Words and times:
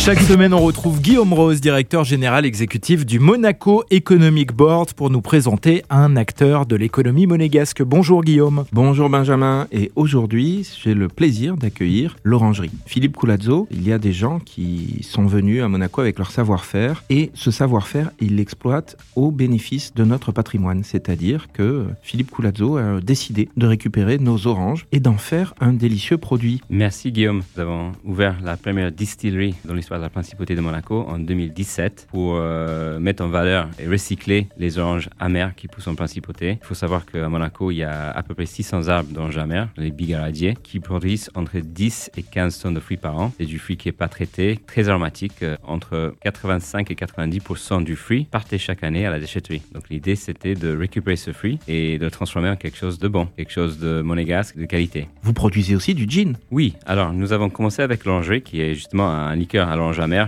Chaque 0.00 0.20
semaine, 0.20 0.54
on 0.54 0.62
retrouve 0.62 1.02
Guillaume 1.02 1.34
Rose, 1.34 1.60
directeur 1.60 2.04
général 2.04 2.46
exécutif 2.46 3.04
du 3.04 3.18
Monaco 3.18 3.84
Economic 3.90 4.50
Board, 4.50 4.94
pour 4.94 5.10
nous 5.10 5.20
présenter 5.20 5.82
un 5.90 6.16
acteur 6.16 6.64
de 6.64 6.74
l'économie 6.74 7.26
monégasque. 7.26 7.82
Bonjour 7.82 8.24
Guillaume. 8.24 8.64
Bonjour 8.72 9.10
Benjamin. 9.10 9.68
Et 9.72 9.92
aujourd'hui, 9.96 10.66
j'ai 10.82 10.94
le 10.94 11.08
plaisir 11.08 11.58
d'accueillir 11.58 12.16
l'Orangerie. 12.24 12.70
Philippe 12.86 13.14
Coulazzo, 13.14 13.68
il 13.70 13.86
y 13.86 13.92
a 13.92 13.98
des 13.98 14.14
gens 14.14 14.38
qui 14.38 15.00
sont 15.02 15.26
venus 15.26 15.62
à 15.62 15.68
Monaco 15.68 16.00
avec 16.00 16.16
leur 16.16 16.30
savoir-faire 16.30 17.04
et 17.10 17.30
ce 17.34 17.50
savoir-faire, 17.50 18.10
ils 18.22 18.36
l'exploitent 18.36 18.96
au 19.16 19.30
bénéfice 19.30 19.92
de 19.92 20.06
notre 20.06 20.32
patrimoine. 20.32 20.82
C'est-à-dire 20.82 21.48
que 21.52 21.84
Philippe 22.00 22.30
Coulazzo 22.30 22.78
a 22.78 23.02
décidé 23.02 23.50
de 23.54 23.66
récupérer 23.66 24.16
nos 24.16 24.46
oranges 24.46 24.86
et 24.92 25.00
d'en 25.00 25.18
faire 25.18 25.52
un 25.60 25.74
délicieux 25.74 26.16
produit. 26.16 26.62
Merci 26.70 27.12
Guillaume. 27.12 27.42
Nous 27.54 27.60
avons 27.60 27.92
ouvert 28.02 28.38
la 28.42 28.56
première 28.56 28.90
distillerie 28.90 29.54
dans 29.66 29.74
l'histoire 29.74 29.89
de 29.98 30.02
la 30.02 30.10
principauté 30.10 30.54
de 30.54 30.60
Monaco 30.60 31.04
en 31.08 31.18
2017 31.18 32.08
pour 32.10 32.36
euh, 32.36 32.98
mettre 32.98 33.24
en 33.24 33.28
valeur 33.28 33.68
et 33.78 33.88
recycler 33.88 34.48
les 34.58 34.78
oranges 34.78 35.08
amères 35.18 35.54
qui 35.54 35.68
poussent 35.68 35.88
en 35.88 35.94
principauté. 35.94 36.58
Il 36.62 36.66
faut 36.66 36.74
savoir 36.74 37.06
qu'à 37.06 37.28
Monaco, 37.28 37.70
il 37.70 37.76
y 37.76 37.84
a 37.84 38.10
à 38.10 38.22
peu 38.22 38.34
près 38.34 38.46
600 38.46 38.88
arbres 38.88 39.12
d'oranges 39.12 39.38
amères, 39.38 39.68
les 39.76 39.90
bigaradiers, 39.90 40.56
qui 40.62 40.80
produisent 40.80 41.30
entre 41.34 41.58
10 41.58 42.10
et 42.16 42.22
15 42.22 42.58
tonnes 42.60 42.74
de 42.74 42.80
fruits 42.80 42.96
par 42.96 43.18
an. 43.18 43.32
C'est 43.38 43.46
du 43.46 43.58
fruit 43.58 43.76
qui 43.76 43.88
n'est 43.88 43.92
pas 43.92 44.08
traité, 44.08 44.58
très 44.66 44.88
aromatique. 44.88 45.42
Euh, 45.42 45.56
entre 45.64 46.14
85 46.22 46.90
et 46.90 46.94
90% 46.94 47.84
du 47.84 47.96
fruit 47.96 48.26
partait 48.30 48.58
chaque 48.58 48.82
année 48.82 49.06
à 49.06 49.10
la 49.10 49.20
déchetterie. 49.20 49.62
Donc 49.72 49.88
l'idée, 49.88 50.16
c'était 50.16 50.54
de 50.54 50.76
récupérer 50.76 51.16
ce 51.16 51.32
fruit 51.32 51.58
et 51.68 51.98
de 51.98 52.04
le 52.04 52.10
transformer 52.10 52.48
en 52.48 52.56
quelque 52.56 52.76
chose 52.76 52.98
de 52.98 53.08
bon, 53.08 53.26
quelque 53.36 53.52
chose 53.52 53.78
de 53.78 54.02
monégasque, 54.02 54.56
de 54.56 54.64
qualité. 54.64 55.08
Vous 55.22 55.32
produisez 55.32 55.74
aussi 55.74 55.94
du 55.94 56.06
gin? 56.08 56.36
Oui, 56.50 56.74
alors 56.86 57.12
nous 57.12 57.32
avons 57.32 57.50
commencé 57.50 57.82
avec 57.82 58.04
l'orangerie 58.04 58.42
qui 58.42 58.60
est 58.60 58.74
justement 58.74 59.08
un 59.08 59.36
liqueur 59.36 59.68
à 59.68 59.76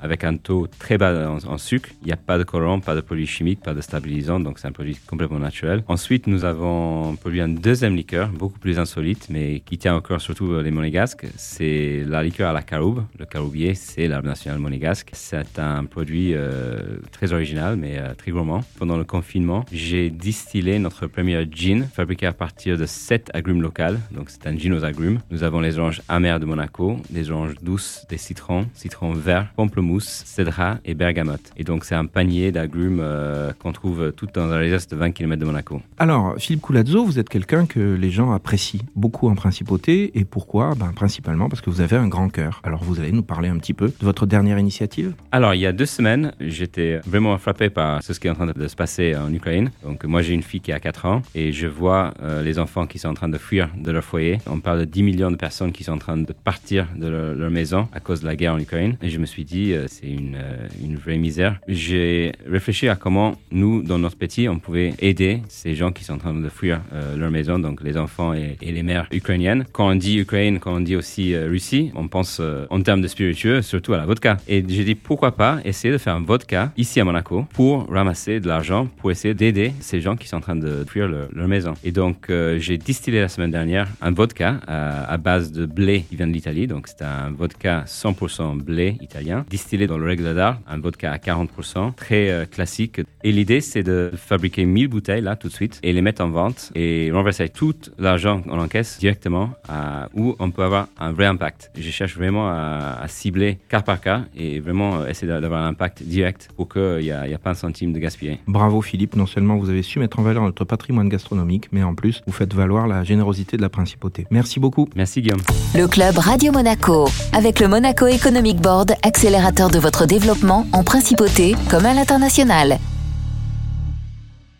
avec 0.00 0.24
un 0.24 0.36
taux 0.36 0.66
très 0.78 0.98
bas 0.98 1.30
en, 1.46 1.58
sucre. 1.58 1.90
Il 2.02 2.06
n'y 2.06 2.12
a 2.12 2.16
pas 2.16 2.38
de 2.38 2.44
colorant, 2.44 2.80
pas 2.80 2.94
de 2.94 3.00
produits 3.00 3.26
chimiques, 3.26 3.60
pas 3.60 3.74
de 3.74 3.80
stabilisant, 3.80 4.40
donc 4.40 4.58
c'est 4.58 4.68
un 4.68 4.72
produit 4.72 4.96
complètement 5.06 5.38
naturel. 5.38 5.82
Ensuite, 5.88 6.26
nous 6.26 6.44
avons 6.44 7.16
produit 7.16 7.40
un 7.40 7.48
deuxième 7.48 7.94
liqueur, 7.94 8.28
beaucoup 8.28 8.58
plus 8.58 8.78
insolite, 8.78 9.28
mais 9.30 9.60
qui 9.60 9.78
tient 9.78 9.94
encore 9.94 10.20
surtout 10.20 10.60
les 10.60 10.70
monégasques. 10.70 11.26
C'est 11.36 12.04
la 12.06 12.22
liqueur 12.22 12.50
à 12.50 12.52
la 12.52 12.62
caroube. 12.62 13.04
Le 13.18 13.26
caroubier, 13.26 13.74
c'est 13.74 14.08
l'arbre 14.08 14.28
national 14.28 14.58
monégasque. 14.58 15.10
C'est 15.12 15.58
un 15.58 15.84
produit 15.84 16.32
euh, 16.34 16.98
très 17.12 17.32
original, 17.32 17.76
mais 17.76 17.98
euh, 17.98 18.14
très 18.14 18.30
gourmand. 18.30 18.62
Pendant 18.78 18.96
le 18.96 19.04
confinement, 19.04 19.64
j'ai 19.72 20.10
distillé 20.10 20.78
notre 20.78 21.06
premier 21.06 21.46
gin, 21.50 21.86
fabriqué 21.92 22.26
à 22.26 22.32
partir 22.32 22.78
de 22.78 22.86
sept 22.86 23.30
agrumes 23.34 23.62
locales. 23.62 24.00
Donc 24.10 24.30
c'est 24.30 24.46
un 24.46 24.56
gin 24.56 24.72
aux 24.72 24.84
agrumes. 24.84 25.20
Nous 25.30 25.42
avons 25.42 25.60
les 25.60 25.78
oranges 25.78 26.02
amères 26.08 26.40
de 26.40 26.46
Monaco, 26.46 26.98
des 27.10 27.30
oranges 27.30 27.54
douces, 27.62 28.06
des 28.08 28.18
citron, 28.18 28.66
citron 28.74 29.12
vert, 29.24 29.48
pamplemousse, 29.56 30.22
cédra 30.26 30.78
et 30.84 30.94
bergamote. 30.94 31.52
Et 31.56 31.64
donc 31.64 31.84
c'est 31.84 31.94
un 31.94 32.06
panier 32.06 32.52
d'agrumes 32.52 33.00
euh, 33.00 33.52
qu'on 33.58 33.72
trouve 33.72 34.12
tout 34.12 34.28
dans 34.34 34.50
un 34.52 34.58
radius 34.58 34.86
de 34.88 34.96
20 34.96 35.12
km 35.12 35.40
de 35.40 35.46
Monaco. 35.46 35.80
Alors, 35.98 36.34
Philippe 36.38 36.62
Coulazzo, 36.62 37.04
vous 37.04 37.18
êtes 37.18 37.28
quelqu'un 37.28 37.66
que 37.66 37.94
les 37.94 38.10
gens 38.10 38.32
apprécient 38.32 38.80
beaucoup 38.94 39.28
en 39.28 39.34
principauté. 39.34 40.18
Et 40.18 40.24
pourquoi? 40.24 40.74
Ben, 40.74 40.92
Principalement 40.94 41.48
parce 41.48 41.60
que 41.60 41.70
vous 41.70 41.80
avez 41.80 41.96
un 41.96 42.08
grand 42.08 42.28
cœur. 42.28 42.60
Alors, 42.64 42.82
vous 42.82 43.00
allez 43.00 43.12
nous 43.12 43.22
parler 43.22 43.48
un 43.48 43.58
petit 43.58 43.74
peu 43.74 43.88
de 43.88 44.04
votre 44.04 44.26
dernière 44.26 44.58
initiative? 44.58 45.14
Alors, 45.32 45.54
il 45.54 45.60
y 45.60 45.66
a 45.66 45.72
deux 45.72 45.86
semaines, 45.86 46.32
j'étais 46.40 46.98
vraiment 47.06 47.36
frappé 47.38 47.70
par 47.70 48.02
ce 48.02 48.12
qui 48.12 48.26
est 48.26 48.30
en 48.30 48.34
train 48.34 48.46
de 48.46 48.68
se 48.68 48.76
passer 48.76 49.16
en 49.16 49.32
Ukraine. 49.32 49.70
Donc, 49.82 50.04
moi, 50.04 50.22
j'ai 50.22 50.34
une 50.34 50.42
fille 50.42 50.60
qui 50.60 50.72
a 50.72 50.80
4 50.80 51.06
ans 51.06 51.22
et 51.34 51.52
je 51.52 51.66
vois 51.66 52.14
euh, 52.22 52.42
les 52.42 52.58
enfants 52.58 52.86
qui 52.86 52.98
sont 52.98 53.08
en 53.08 53.14
train 53.14 53.28
de 53.28 53.38
fuir 53.38 53.68
de 53.76 53.90
leur 53.90 54.04
foyer. 54.04 54.38
On 54.46 54.60
parle 54.60 54.80
de 54.80 54.84
10 54.84 55.02
millions 55.02 55.30
de 55.30 55.36
personnes 55.36 55.72
qui 55.72 55.84
sont 55.84 55.92
en 55.92 55.98
train 55.98 56.16
de 56.16 56.32
partir 56.32 56.86
de 56.96 57.08
leur, 57.08 57.34
leur 57.34 57.50
maison 57.50 57.88
à 57.92 58.00
cause 58.00 58.20
de 58.20 58.26
la 58.26 58.36
guerre 58.36 58.54
en 58.54 58.58
Ukraine. 58.58 58.96
Et 59.02 59.10
je 59.14 59.20
me 59.20 59.26
suis 59.26 59.44
dit, 59.44 59.72
euh, 59.72 59.86
c'est 59.88 60.08
une, 60.08 60.34
euh, 60.34 60.66
une 60.82 60.96
vraie 60.96 61.16
misère. 61.16 61.60
J'ai 61.68 62.32
réfléchi 62.50 62.88
à 62.88 62.96
comment 62.96 63.36
nous, 63.52 63.82
dans 63.82 63.98
notre 63.98 64.16
petit, 64.16 64.48
on 64.48 64.58
pouvait 64.58 64.92
aider 64.98 65.40
ces 65.48 65.74
gens 65.74 65.92
qui 65.92 66.02
sont 66.04 66.14
en 66.14 66.18
train 66.18 66.34
de 66.34 66.48
fuir 66.48 66.80
euh, 66.92 67.16
leur 67.16 67.30
maison, 67.30 67.58
donc 67.58 67.82
les 67.82 67.96
enfants 67.96 68.34
et, 68.34 68.56
les 68.60 68.82
mères 68.82 69.06
ukrainiennes. 69.12 69.66
Quand 69.72 69.88
on 69.88 69.94
dit 69.94 70.18
Ukraine, 70.18 70.58
quand 70.58 70.74
on 70.74 70.80
dit 70.80 70.96
aussi 70.96 71.36
Russie, 71.36 71.92
on 71.94 72.08
pense 72.08 72.40
en 72.70 72.82
termes 72.82 73.02
de 73.02 73.06
spiritueux, 73.06 73.62
surtout 73.62 73.94
à 73.94 73.98
la 73.98 74.04
vodka. 74.04 74.38
Et 74.48 74.64
j'ai 74.66 74.82
dit, 74.82 74.96
pourquoi 74.96 75.36
pas 75.36 75.60
essayer 75.64 75.92
de 75.92 75.98
faire 75.98 76.16
un 76.16 76.22
vodka 76.22 76.72
ici 76.76 76.98
à 76.98 77.04
Monaco 77.04 77.46
pour 77.52 77.86
ramasser 77.88 78.40
de 78.40 78.48
l'argent, 78.48 78.88
pour 78.96 79.12
essayer 79.12 79.34
d'aider 79.34 79.72
ces 79.78 80.00
gens 80.00 80.16
qui 80.16 80.26
sont 80.26 80.38
en 80.38 80.40
train 80.40 80.56
de 80.56 80.84
fuir 80.88 81.06
leur, 81.06 81.46
maison. 81.46 81.74
Et 81.84 81.92
donc, 81.92 82.32
j'ai 82.58 82.78
distillé 82.78 83.20
la 83.20 83.28
semaine 83.28 83.52
dernière 83.52 83.86
un 84.00 84.10
vodka 84.10 84.60
à 84.66 85.16
base 85.18 85.52
de 85.52 85.66
blé 85.66 86.04
qui 86.08 86.16
vient 86.16 86.26
de 86.26 86.32
l'Italie. 86.32 86.66
Donc, 86.66 86.88
c'est 86.88 87.02
un 87.02 87.30
vodka 87.30 87.84
100% 87.86 88.58
blé 88.58 88.96
italien, 89.04 89.44
distillé 89.48 89.86
dans 89.86 89.98
le 89.98 90.06
règle 90.06 90.34
d'art, 90.34 90.58
un 90.66 90.78
vodka 90.78 91.12
à 91.12 91.18
40%, 91.18 91.94
très 91.94 92.30
euh, 92.30 92.46
classique. 92.46 93.00
Et 93.22 93.32
l'idée, 93.32 93.60
c'est 93.60 93.82
de 93.82 94.10
fabriquer 94.16 94.64
1000 94.64 94.88
bouteilles 94.88 95.22
là 95.22 95.36
tout 95.36 95.48
de 95.48 95.52
suite 95.52 95.78
et 95.82 95.92
les 95.92 96.02
mettre 96.02 96.22
en 96.22 96.30
vente 96.30 96.72
et 96.74 97.10
renverser 97.12 97.48
tout 97.48 97.74
l'argent 97.98 98.42
qu'on 98.42 98.58
encaisse 98.58 98.98
directement 98.98 99.50
à 99.68 100.08
où 100.14 100.34
on 100.38 100.50
peut 100.50 100.62
avoir 100.62 100.88
un 100.98 101.12
vrai 101.12 101.26
impact. 101.26 101.70
Je 101.76 101.90
cherche 101.90 102.16
vraiment 102.16 102.48
à, 102.48 103.04
cibler 103.08 103.58
cas 103.68 103.82
par 103.82 104.00
cas 104.00 104.22
et 104.36 104.60
vraiment 104.60 105.00
euh, 105.00 105.08
essayer 105.08 105.28
d'avoir 105.28 105.62
un 105.62 105.68
impact 105.68 106.02
direct 106.02 106.48
pour 106.56 106.68
qu'il 106.68 106.98
n'y 106.98 107.08
ait, 107.08 107.38
pas 107.42 107.50
un 107.50 107.54
centime 107.54 107.92
de 107.92 107.98
gaspiller. 107.98 108.40
Bravo 108.46 108.80
Philippe, 108.80 109.16
non 109.16 109.26
seulement 109.26 109.56
vous 109.56 109.70
avez 109.70 109.82
su 109.82 109.98
mettre 109.98 110.18
en 110.18 110.22
valeur 110.22 110.42
notre 110.42 110.64
patrimoine 110.64 111.08
gastronomique, 111.08 111.68
mais 111.72 111.82
en 111.82 111.94
plus, 111.94 112.22
vous 112.26 112.32
faites 112.32 112.54
valoir 112.54 112.86
la 112.86 113.04
générosité 113.04 113.56
de 113.56 113.62
la 113.62 113.68
principauté. 113.68 114.26
Merci 114.30 114.60
beaucoup. 114.60 114.88
Merci 114.96 115.20
Guillaume. 115.20 115.42
Le 115.74 115.86
club 115.86 116.16
Radio 116.18 116.52
Monaco, 116.52 117.08
avec 117.32 117.60
le 117.60 117.68
Monaco 117.68 118.06
Economic 118.06 118.60
Board, 118.60 118.93
accélérateur 119.02 119.70
de 119.70 119.78
votre 119.78 120.06
développement 120.06 120.66
en 120.72 120.82
principauté 120.84 121.56
comme 121.70 121.86
à 121.86 121.94
l'international. 121.94 122.78